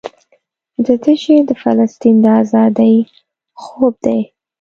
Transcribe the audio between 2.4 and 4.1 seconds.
ازادۍ خوب